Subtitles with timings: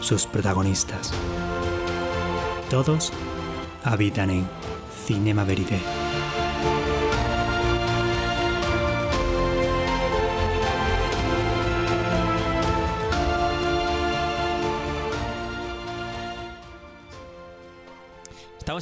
[0.00, 1.12] sus protagonistas.
[2.70, 3.12] Todos
[3.84, 4.48] habitan en
[5.06, 5.80] Cinema Verité.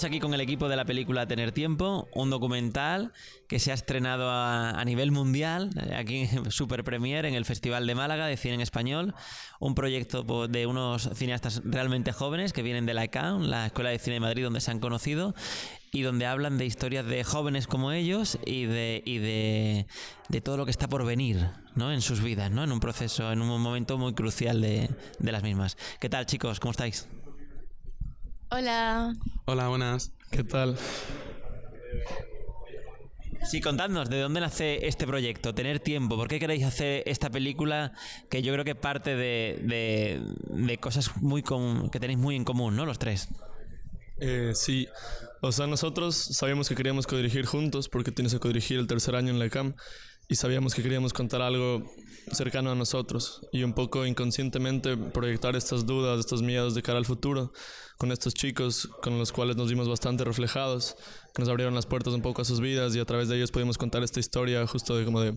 [0.04, 3.12] Aquí con el equipo de la película Tener Tiempo, un documental
[3.48, 7.94] que se ha estrenado a, nivel mundial, aquí en Super Premier, en el Festival de
[7.94, 9.14] Málaga de Cine en Español,
[9.58, 13.90] un proyecto po- de unos cineastas realmente jóvenes que vienen de la ECAM, la Escuela
[13.90, 15.34] de Cine de Madrid, donde se han conocido,
[15.92, 19.86] y donde hablan de historias de jóvenes como ellos y de,
[20.28, 21.90] de, todo lo que está por venir ¿no?
[21.90, 22.62] en sus vidas, ¿no?
[22.62, 25.78] en un proceso, en un momento muy crucial de las mismas.
[26.00, 26.60] ¿Qué tal chicos?
[26.60, 27.08] ¿Cómo estáis?
[28.50, 29.12] Hola.
[29.46, 30.12] Hola, buenas.
[30.30, 30.76] ¿Qué tal?
[33.48, 35.54] Sí, contadnos, ¿de dónde nace este proyecto?
[35.54, 36.16] Tener tiempo.
[36.16, 37.92] ¿Por qué queréis hacer esta película
[38.28, 42.44] que yo creo que parte de, de- de cosas muy com- que tenéis muy en
[42.44, 42.86] común, ¿no?
[42.86, 43.28] Los tres.
[44.18, 44.88] Eh, sí,
[45.42, 49.30] o sea, nosotros sabíamos que queríamos codirigir juntos porque tienes que codirigir el tercer año
[49.30, 49.74] en la ECAM
[50.28, 51.84] y sabíamos que queríamos contar algo
[52.32, 57.04] cercano a nosotros y un poco inconscientemente proyectar estas dudas, estos miedos de cara al
[57.06, 57.52] futuro
[57.98, 60.96] con estos chicos con los cuales nos vimos bastante reflejados,
[61.34, 63.50] que nos abrieron las puertas un poco a sus vidas y a través de ellos
[63.50, 65.34] pudimos contar esta historia justo de como de,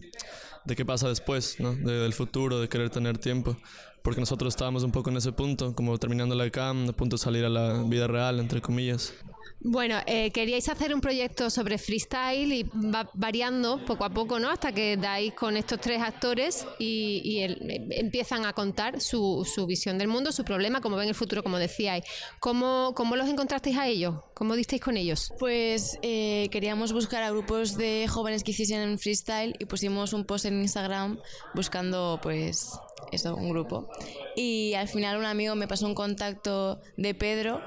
[0.66, 1.74] de qué pasa después, ¿no?
[1.74, 3.56] De- del futuro, de querer tener tiempo,
[4.04, 7.22] porque nosotros estábamos un poco en ese punto, como terminando la ECAM, a punto de
[7.22, 9.14] salir a la vida real, entre comillas.
[9.62, 14.50] Bueno, eh, queríais hacer un proyecto sobre freestyle y va variando poco a poco, ¿no?
[14.50, 19.48] Hasta que dais con estos tres actores y, y el- eh, empiezan a contar su,
[19.52, 22.04] su visión del mundo, su problema, cómo ven el futuro, como decíais.
[22.40, 24.16] ¿Cómo, cómo los encontrasteis a ellos?
[24.34, 25.34] ¿Cómo disteis con ellos?
[25.40, 30.46] Pues eh, queríamos buscar a grupos de jóvenes que hiciesen freestyle y pusimos un post
[30.46, 31.20] en Instagram
[31.56, 32.70] buscando pues
[33.12, 33.90] eso, un grupo.
[34.36, 37.62] Y al final un amigo me pasó un contacto de Pedro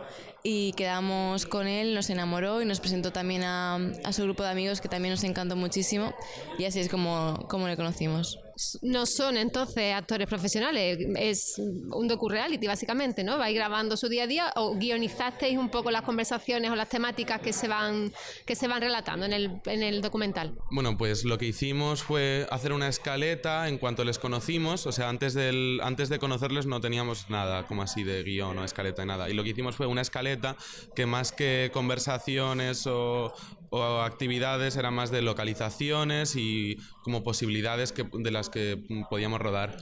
[0.45, 4.51] y quedamos con él, nos enamoró y nos presentó también a, a su grupo de
[4.51, 6.13] amigos que también nos encantó muchísimo
[6.59, 8.39] y así es como, como le conocimos.
[8.83, 13.39] No son entonces actores profesionales, es un docu-reality básicamente, ¿no?
[13.39, 17.41] Vais grabando su día a día o guionizasteis un poco las conversaciones o las temáticas
[17.41, 18.13] que se van,
[18.47, 20.55] que se van relatando en el, en el documental.
[20.71, 24.87] Bueno, pues lo que hicimos fue hacer una escaleta en cuanto les conocimos.
[24.87, 28.65] O sea, antes, del, antes de conocerles no teníamos nada como así de guion o
[28.65, 29.29] escaleta nada.
[29.29, 30.57] Y lo que hicimos fue una escaleta
[30.95, 33.35] que más que conversaciones o,
[33.73, 38.79] o actividades era más de localizaciones y como posibilidades que, de las que
[39.09, 39.77] podíamos rodar.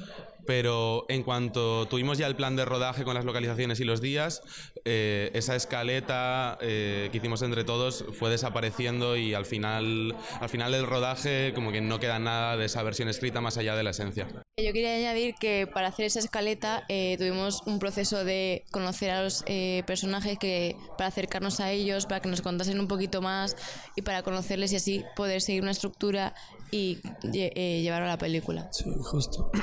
[0.47, 4.43] Pero en cuanto tuvimos ya el plan de rodaje con las localizaciones y los días,
[4.85, 10.73] eh, esa escaleta eh, que hicimos entre todos fue desapareciendo y al final, al final
[10.73, 13.91] del rodaje como que no queda nada de esa versión escrita más allá de la
[13.91, 14.29] esencia.
[14.65, 19.23] Yo quería añadir que para hacer esa escaleta eh, tuvimos un proceso de conocer a
[19.23, 23.57] los eh, personajes que para acercarnos a ellos, para que nos contasen un poquito más
[23.97, 26.35] y para conocerles y así poder seguir una estructura
[26.71, 26.99] y
[27.35, 28.69] eh, llevarlo a la película.
[28.73, 29.51] Sí, justo.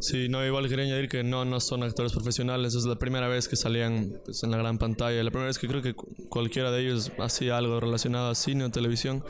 [0.00, 2.72] Sí, no, igual quería añadir que no, no son actores profesionales.
[2.76, 5.20] Es la primera vez que salían pues, en la gran pantalla.
[5.24, 8.62] La primera vez que creo que cu- cualquiera de ellos hacía algo relacionado a cine
[8.62, 9.24] o televisión.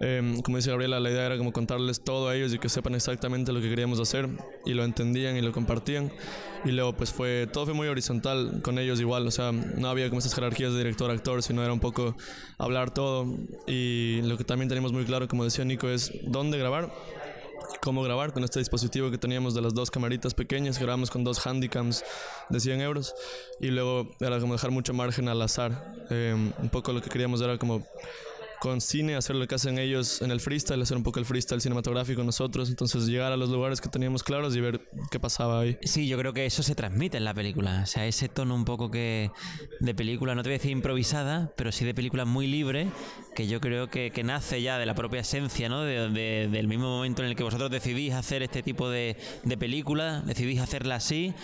[0.00, 2.94] Em, como dice Gabriela, la idea era como contarles todo a ellos y que sepan
[2.94, 4.28] exactamente lo que queríamos hacer
[4.64, 6.12] y lo entendían y lo compartían.
[6.64, 10.08] Y luego pues fue, todo fue muy horizontal con ellos igual, o sea, no había
[10.08, 12.16] como esas jerarquías de director-actor, sino era un poco
[12.58, 13.26] hablar todo.
[13.66, 16.92] Y lo que también teníamos muy claro, como decía Nico, es dónde grabar
[17.80, 21.44] cómo grabar con este dispositivo que teníamos de las dos camaritas pequeñas, grabamos con dos
[21.46, 22.04] handycams
[22.48, 23.14] de 100 euros
[23.60, 25.94] y luego era como dejar mucho margen al azar.
[26.10, 27.86] Eh, un poco lo que queríamos era como
[28.64, 31.60] con cine hacer lo que hacen ellos en el freestyle, hacer un poco el freestyle
[31.60, 34.80] cinematográfico nosotros, entonces llegar a los lugares que teníamos claros y ver
[35.10, 35.76] qué pasaba ahí.
[35.82, 37.80] Sí, yo creo que eso se transmite en la película.
[37.82, 39.30] O sea, ese tono un poco que
[39.80, 42.86] de película, no te voy a decir improvisada, pero sí de película muy libre,
[43.34, 45.82] que yo creo que, que nace ya de la propia esencia, ¿no?
[45.82, 49.58] De, de- del mismo momento en el que vosotros decidís hacer este tipo de, de
[49.58, 51.34] película, decidís hacerla así,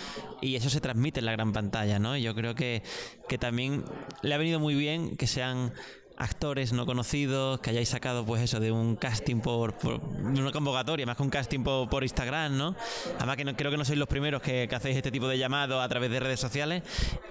[0.41, 2.17] y eso se transmite en la gran pantalla, ¿no?
[2.17, 2.83] Yo creo que,
[3.29, 3.85] que también
[4.23, 5.75] le ha venido muy bien que sean
[6.21, 9.75] actores no conocidos, que hayáis sacado pues eso de un casting por,
[10.23, 12.77] una convocatoria, más que un casting por, Instagram, ¿no?
[13.17, 15.39] Además que no, creo que no sois los primeros que, que hacéis este tipo de
[15.39, 16.83] llamados a través de redes sociales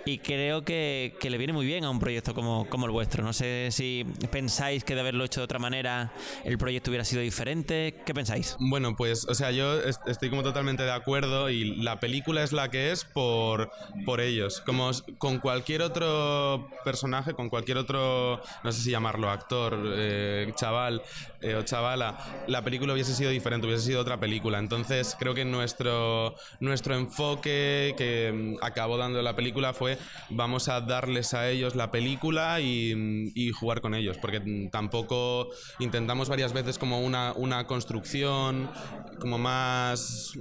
[0.06, 3.24] y creo que, que, le viene muy bien a un proyecto como, como el vuestro.
[3.24, 6.12] No sé si pensáis que de haberlo hecho de otra manera
[6.44, 8.02] el proyecto hubiera sido diferente.
[8.06, 8.58] ¿Qué pensáis?
[8.60, 12.70] Bueno, pues, o sea, yo estoy como totalmente de acuerdo y la película es la
[12.70, 13.72] que es por,
[14.06, 14.62] por ellos.
[14.66, 14.90] Como
[15.20, 21.02] con cualquier otro personaje, con cualquier otro, no sé si llamarlo actor, eh, chaval
[21.42, 22.18] eh, o chavala,
[22.48, 24.60] la película hubiese sido diferente, hubiese sido otra película.
[24.60, 29.98] Entonces creo que nuestro, nuestro enfoque que mm, acabó dando la película fue
[30.30, 35.50] vamos a darles a ellos la película y, mm, jugar con ellos, porque mm, tampoco
[35.80, 38.70] intentamos varias veces como una, una construcción
[39.20, 40.34] como más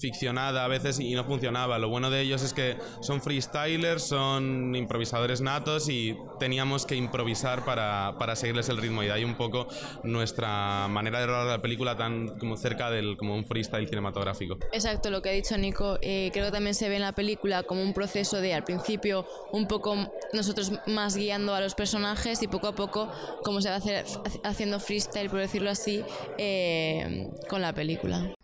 [0.00, 1.78] ficcionada a veces y no funcionaba.
[1.78, 7.64] Lo bueno de ellos es que son freestylers, son improvisadores natos y teníamos que improvisar
[7.64, 9.66] para, para seguirles el ritmo y de ahí un poco
[10.02, 14.58] nuestra manera de rodar la película tan como cerca del como un freestyle cinematográfico.
[14.72, 17.62] Exacto, lo que ha dicho Nico, eh, creo que también se ve en la película
[17.62, 19.96] como un proceso de al principio un poco
[20.32, 23.10] nosotros más guiando a los personajes y poco a poco
[23.42, 24.04] como se va hacer,
[24.44, 26.04] haciendo freestyle, por decirlo así,
[26.38, 28.34] eh, con la película.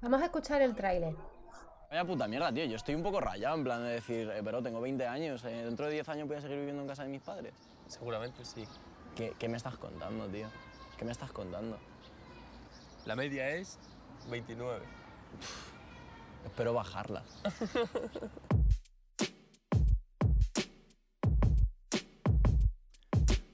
[0.00, 1.14] Vamos a escuchar el tráiler.
[1.90, 2.64] Vaya puta mierda, tío.
[2.66, 5.64] Yo estoy un poco rayado en plan de decir, eh, pero tengo 20 años, eh,
[5.64, 7.52] dentro de 10 años voy a seguir viviendo en casa de mis padres.
[7.90, 8.66] Seguramente sí.
[9.16, 10.46] ¿Qué, ¿Qué, me estás contando, tío?
[10.96, 11.76] ¿Qué me estás contando?
[13.04, 13.80] La media es
[14.30, 14.86] 29.
[15.36, 15.72] Uf,
[16.44, 17.24] espero bajarla.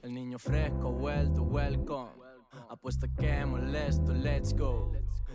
[0.03, 2.26] El niño fresco, vuelto, welcome.
[2.77, 4.91] Apuesta que molesto, let's go.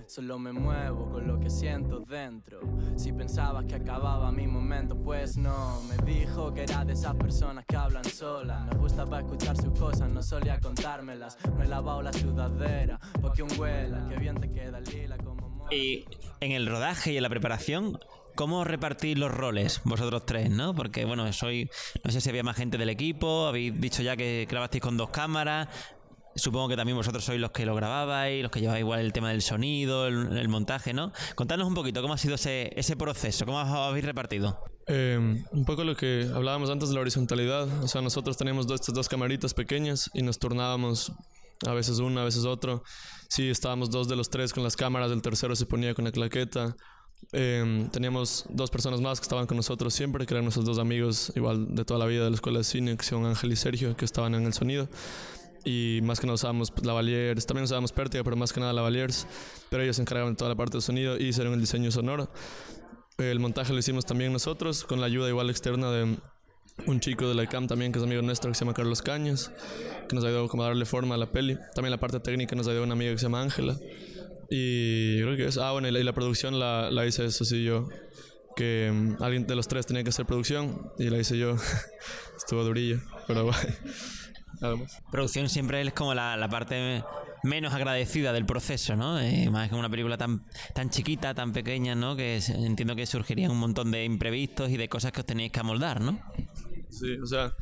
[0.07, 2.61] Solo me muevo con lo que siento dentro.
[2.95, 5.83] Si pensabas que acababa mi momento, pues no.
[5.89, 8.65] Me dijo que era de esas personas que hablan solas.
[8.67, 11.37] Me gustaba escuchar sus cosas, no solía contármelas.
[11.57, 15.67] No he la sudadera, porque un huela, que bien te queda lila como.
[15.73, 16.05] Y
[16.39, 17.99] en el rodaje y en la preparación,
[18.35, 20.75] ¿Cómo repartís los roles vosotros tres, no?
[20.75, 21.69] Porque, bueno, soy.
[22.03, 25.11] No sé si había más gente del equipo, habéis dicho ya que grabasteis con dos
[25.11, 25.69] cámaras.
[26.35, 29.31] Supongo que también vosotros sois los que lo grababais, los que lleváis igual el tema
[29.31, 31.13] del sonido, el, montaje, ¿no?
[31.35, 34.59] Contadnos un poquito cómo ha sido ese, ese proceso, cómo os habéis repartido.
[34.87, 37.69] Eh, un poco lo que hablábamos antes de la horizontalidad.
[37.83, 41.13] O sea, nosotros teníamos dos, estas dos camaritas pequeñas y nos turnábamos
[41.67, 42.83] a veces uno, a veces otro.
[43.29, 46.13] Sí, estábamos dos de los tres con las cámaras, el tercero se ponía con la
[46.13, 46.77] claqueta.
[47.33, 51.33] Eh, teníamos dos personas más que estaban con nosotros siempre, que eran nuestros dos amigos,
[51.37, 53.97] igual de toda la vida de la escuela de cine, que son Ángel y Sergio,
[53.97, 54.89] que estaban en el sonido.
[55.65, 59.27] Y más que nada usábamos Lavaliers, también usábamos Pértiga, pero más que nada Lavaliers.
[59.71, 62.31] Pero ellos se encargaban de toda la parte de sonido y hicieron el diseño sonoro.
[63.19, 66.17] El montaje lo hicimos también nosotros, con la ayuda igual externa de
[66.87, 69.53] un chico de la ICAM también, que es amigo nuestro, que se llama Carlos Cañas,
[70.09, 71.59] que nos ayudó como a darle forma a la peli.
[71.75, 73.77] También la parte técnica nos ayudó una amiga que se llama Ángela.
[74.51, 75.59] Y creo que es.
[75.59, 77.89] Ah, bueno, y la, y la producción la, la, hice eso sí yo.
[78.57, 81.57] Que um, alguien de los tres tenía que hacer producción y la hice yo.
[82.37, 83.59] Estuvo durillo, pero bueno.
[84.63, 85.03] Nada más.
[85.11, 87.03] Producción siempre es como la, la parte
[87.43, 89.19] menos agradecida del proceso, ¿no?
[89.19, 90.45] Eh, más que una película tan,
[90.75, 92.15] tan chiquita, tan pequeña, ¿no?
[92.17, 95.51] Que es, entiendo que surgirían un montón de imprevistos y de cosas que os tenéis
[95.53, 96.21] que amoldar, ¿no?
[96.89, 97.53] Sí, o sea,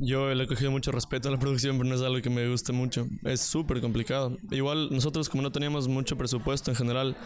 [0.00, 2.48] yo le he cogido mucho respeto a la producción, pero no es algo que me
[2.48, 3.06] guste mucho.
[3.24, 4.36] Es súper complicado.
[4.50, 7.16] Igual nosotros como no teníamos mucho presupuesto en general,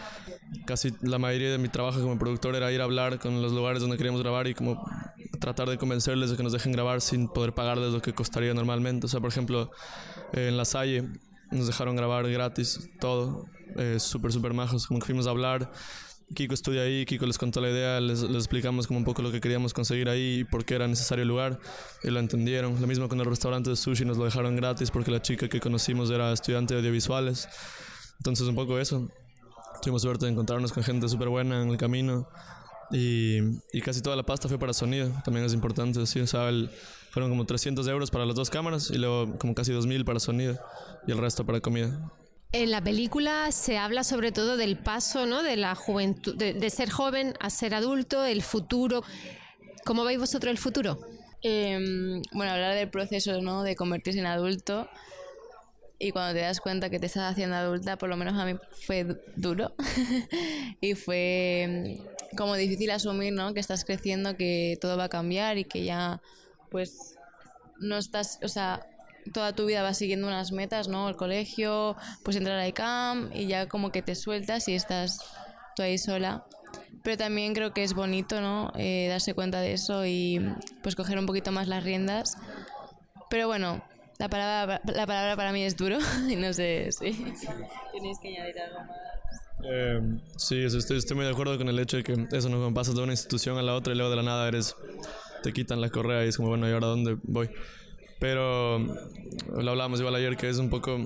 [0.66, 3.81] casi la mayoría de mi trabajo como productor era ir a hablar con los lugares
[3.81, 4.82] donde queríamos grabar y como
[5.43, 9.06] tratar de convencerles de que nos dejen grabar sin poder pagarles lo que costaría normalmente.
[9.06, 9.70] O sea, por ejemplo,
[10.32, 11.08] en La Salle
[11.51, 13.44] nos dejaron grabar gratis todo.
[13.77, 14.87] Eh, súper, súper majos.
[14.87, 15.70] Como que fuimos a hablar
[16.34, 19.31] Kiko estudia ahí, Kiko les contó la idea, les, les, explicamos como un poco lo
[19.31, 21.58] que queríamos conseguir ahí y por qué era necesario el lugar
[22.03, 22.81] y lo entendieron.
[22.81, 25.61] Lo mismo con el restaurante de sushi, nos lo dejaron gratis porque la chica que
[25.61, 27.49] conocimos era estudiante de audiovisuales.
[28.19, 29.08] Entonces un poco eso.
[29.82, 32.29] Tuvimos suerte de encontrarnos con gente súper buena en el camino
[32.91, 33.39] y,
[33.72, 36.70] y, casi toda la pasta fue para sonido, también es importante, sí, o sea, el,
[37.10, 40.58] fueron como 300 euros para las dos cámaras y luego como casi 2.000 para sonido
[41.06, 42.10] y el resto para comida.
[42.53, 45.43] En la película se habla sobre todo del paso, ¿no?
[45.43, 49.03] De la juventud, de, de, ser joven a ser adulto, el futuro.
[49.84, 50.98] ¿Cómo veis vosotros el futuro?
[51.43, 53.62] Eh, bueno, hablar del proceso, ¿no?
[53.62, 54.89] De convertirse en adulto
[56.02, 58.56] y cuando te das cuenta que te estás haciendo adulta, por lo menos a mí
[58.72, 59.06] fue
[59.36, 59.72] duro
[60.80, 62.00] y fue
[62.36, 63.54] como difícil asumir, ¿no?
[63.54, 66.20] Que estás creciendo, que todo va a cambiar y que ya,
[66.72, 67.14] pues,
[67.78, 68.84] no estás, o sea,
[69.32, 71.08] toda tu vida vas siguiendo unas metas, ¿no?
[71.08, 75.20] El colegio, pues entrar a ICAM y ya como que te sueltas y estás
[75.76, 76.44] tú ahí sola.
[77.04, 78.72] Pero también creo que es bonito, ¿no?
[78.76, 80.40] Eh, darse cuenta de eso y
[80.82, 82.38] pues coger un poquito más las riendas
[83.28, 83.82] Pero bueno,
[84.19, 87.10] la palabra, la palabra para mí es duro y no sé si
[87.92, 88.98] tenéis que añadir algo más.
[89.64, 90.00] Eh,
[90.36, 92.94] sí, estoy, estoy muy de acuerdo con el hecho de que eso no como pasas
[92.96, 94.74] de una institución a la otra y luego de la nada eres
[95.42, 97.48] te quitan la correa y es como bueno y ahora dónde voy
[98.20, 100.98] pero lo hablábamos igual ayer que es un poco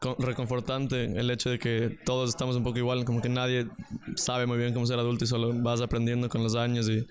[0.00, 3.66] co- reconfortante el hecho de que todos estamos un poco igual como que nadie
[4.16, 7.04] sabe muy bien cómo ser adulto y solo vas aprendiendo con los años y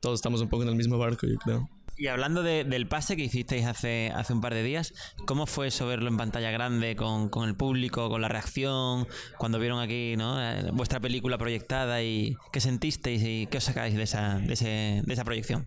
[0.00, 3.16] todos estamos un poco en el mismo barco yo creo Y hablando de- del pase
[3.16, 4.92] que hicisteis hace, hace un par de días,
[5.26, 9.58] ¿cómo fue eso verlo en pantalla grande con, con el público, con la reacción, cuando
[9.58, 10.38] vieron aquí ¿no?
[10.42, 15.02] Eh, vuestra película proyectada y qué sentisteis y qué os sacáis de esa, de ese-
[15.06, 15.66] de esa proyección?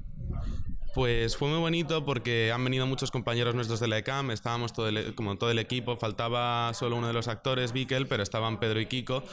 [0.93, 4.87] Pues fue muy bonito porque han venido muchos compañeros nuestros de la ECAM, estábamos todo
[4.89, 8.81] el, como todo el equipo, faltaba solo uno de los actores, Vikel, pero estaban Pedro
[8.81, 9.23] y Kiko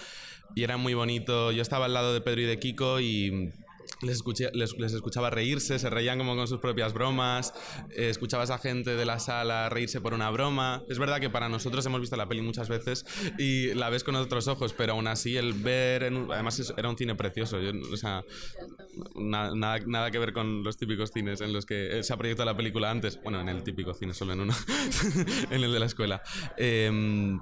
[0.55, 1.53] y era muy bonito.
[1.53, 3.53] Yo estaba al lado de Pedro y de Kiko y
[4.03, 7.53] les, escuché- les, escuchaba reírse, se reían como con sus propias bromas,
[7.91, 10.83] eh, escuchabas a gente de la sala reírse por una broma.
[10.89, 13.05] Es verdad que para nosotros hemos visto la peli muchas veces
[13.39, 16.97] y la ves con otros ojos, pero aún así el ver, en además era un
[16.99, 18.23] cine precioso, yo- o sea,
[19.15, 22.17] na- nada, nada que ver con los típicos cines en los que eh, se ha
[22.17, 24.55] proyectado la película antes, bueno, en el típico cine, solo en uno,
[25.51, 26.23] en el de la escuela.
[26.57, 27.41] Em,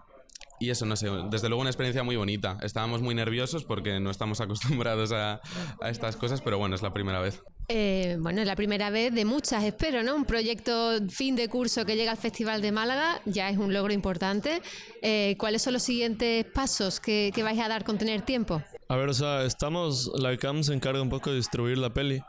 [0.65, 2.59] y eso, no sé, desde luego una experiencia muy bonita.
[2.63, 5.41] Estábamos muy nerviosos porque no estamos acostumbrados a,
[5.81, 7.43] a estas cosas, pero bueno, es la primera vez.
[7.69, 10.15] Eh, bueno, es la primera vez de muchas, espero, ¿no?
[10.15, 13.93] Un proyecto fin de curso que llega al Festival de Málaga ya es un logro
[13.93, 14.61] importante.
[15.03, 18.63] Eh, ¿Cuáles son los siguientes pasos que, que vais a dar con tener tiempo?
[18.89, 22.23] A ver, o sea, estamos, la ICAM se encarga un poco de distribuir la peli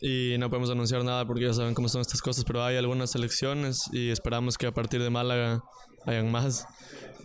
[0.00, 3.10] y no podemos anunciar nada porque ya saben cómo son estas cosas, pero hay algunas
[3.10, 5.62] selecciones y esperamos que a partir de Málaga
[6.06, 6.66] hayan más.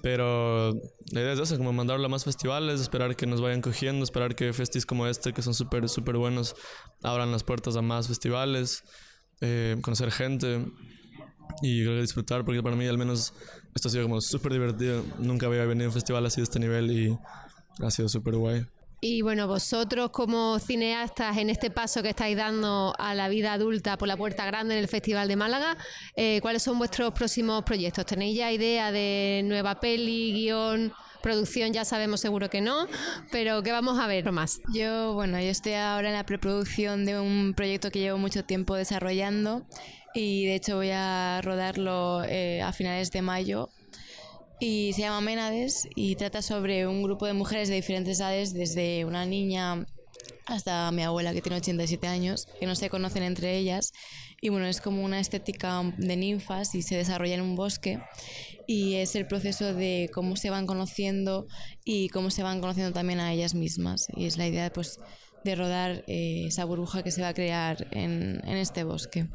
[0.04, 0.74] Pero
[1.14, 4.36] la idea es esa, como mandarlo a más festivales, esperar que nos vayan cogiendo, esperar
[4.36, 6.58] que festis como este, que son súper, súper buenos,
[7.02, 8.84] abran las puertas a más festivales,
[9.40, 10.66] eh, conocer gente
[11.62, 13.34] y creo que disfrutar, porque para mí al menos
[13.74, 15.06] esto ha sido como súper divertido.
[15.20, 17.18] Nunca había venido a un festival así de este nivel y
[17.80, 18.66] ha sido súper guay.
[19.06, 23.98] Y bueno, vosotros como cineastas en este paso que estáis dando a la vida adulta
[23.98, 25.76] por la puerta grande en el Festival de Málaga,
[26.16, 28.06] eh, ¿cuáles son vuestros próximos proyectos?
[28.06, 31.74] ¿Tenéis ya idea de nueva peli, guion, producción?
[31.74, 32.88] Ya sabemos seguro que no,
[33.30, 34.62] pero ¿qué vamos a ver más?
[34.74, 38.74] Yo, bueno, yo estoy ahora en la preproducción de un proyecto que llevo mucho tiempo
[38.74, 39.66] desarrollando
[40.14, 43.70] y de hecho voy a rodarlo eh, a finales de mayo
[44.64, 49.04] y se llama Ménades y trata sobre un grupo de mujeres de diferentes edades, desde
[49.04, 49.86] una niña
[50.46, 53.92] hasta mi abuela que tiene 87 años, que no se conocen entre ellas.
[54.40, 58.00] Y bueno, es como una estética de ninfas y se desarrolla en un bosque.
[58.66, 61.46] Y es el proceso de cómo se van conociendo
[61.84, 64.08] y cómo se van conociendo también a ellas mismas.
[64.16, 64.98] Y es la idea pues,
[65.44, 69.28] de rodar eh, esa burbuja que se va a crear en, en este bosque.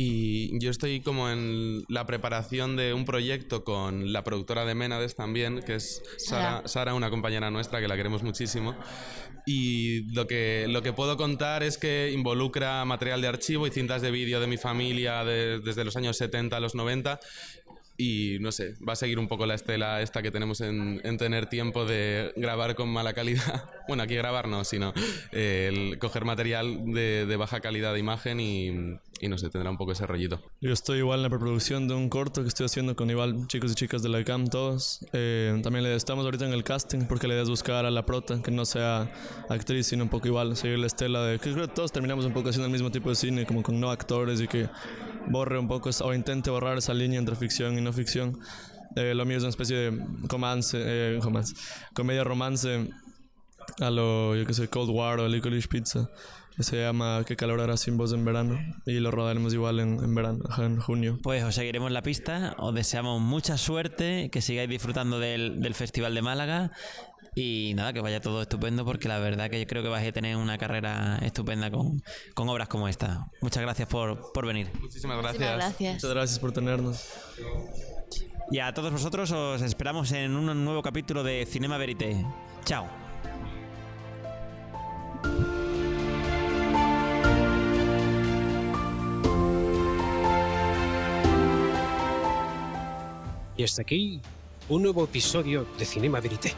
[0.00, 5.16] Y yo estoy como en la preparación de un proyecto con la productora de Ménades
[5.16, 6.94] también, que es Sara, Sara.
[6.94, 8.76] Una compañera nuestra que la queremos muchísimo.
[9.44, 14.00] Y lo que, lo que puedo contar es que involucra material de archivo y cintas
[14.00, 17.18] de vídeo de mi familia de- desde los años 70 a los 90.
[18.00, 21.18] Y no sé, va a seguir un poco la estela esta que tenemos en, en
[21.18, 23.64] tener tiempo de grabar con mala calidad.
[23.88, 24.92] Bueno, aquí grabar no, sino
[25.32, 28.68] eh, el coger material de, de baja calidad de imagen y,
[29.20, 30.42] y no sé, tendrá un poco ese rollito.
[30.60, 33.72] Yo estoy igual en la preproducción de un corto que estoy haciendo con igual chicos
[33.72, 35.06] y chicas de la ICAM todos.
[35.14, 38.04] Eh, también le estamos ahorita en el casting porque la idea es buscar a la
[38.04, 39.10] prota que no sea
[39.48, 42.32] actriz, sino un poco igual, seguir la estela de que creo que todos terminamos un
[42.32, 44.68] poco haciendo el mismo tipo de cine, como con no actores y que
[45.30, 48.38] borre un poco esa- o intente borrar esa línea entre ficción y no ficción.
[48.96, 51.54] Eh, lo mío es una especie de romance, eh, romance,
[51.94, 52.88] comedia romance
[53.80, 56.08] a lo, yo que sé, Cold War o Licorice Pizza.
[56.60, 58.58] Se llama ¿Qué calor hará sin voz en verano?
[58.84, 61.18] Y lo rodaremos igual en, en verano, en junio.
[61.22, 66.14] Pues os seguiremos la pista, os deseamos mucha suerte, que sigáis disfrutando del, del Festival
[66.14, 66.72] de Málaga
[67.34, 70.12] y nada, que vaya todo estupendo porque la verdad que yo creo que vais a
[70.12, 72.02] tener una carrera estupenda con,
[72.34, 73.28] con obras como esta.
[73.40, 74.70] Muchas gracias por, por venir.
[74.80, 75.40] Muchísimas gracias.
[75.40, 75.94] Muchísimas gracias.
[75.94, 77.08] Muchas gracias por tenernos.
[78.50, 82.24] Y a todos vosotros os esperamos en un nuevo capítulo de Cinema Verité.
[82.64, 83.07] Chao.
[93.58, 94.20] Y hasta aquí
[94.68, 96.54] un nuevo episodio de Cinema Verité,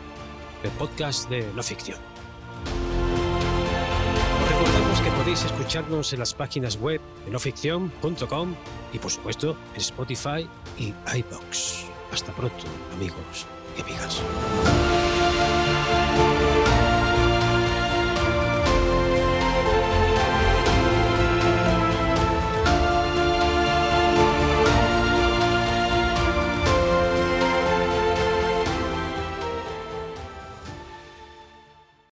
[0.62, 1.98] el podcast de no ficción.
[4.42, 8.54] Os recordamos que podéis escucharnos en las páginas web de noficción.com
[8.92, 10.46] y por supuesto en Spotify
[10.78, 11.86] y iBox.
[12.12, 13.46] Hasta pronto, amigos
[13.78, 14.22] y amigas.